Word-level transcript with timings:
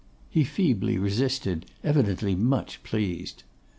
He 0.31 0.43
feebly 0.43 0.97
resisted, 0.97 1.67
evidently 1.83 2.33
much 2.33 2.81
pleased. 2.81 3.43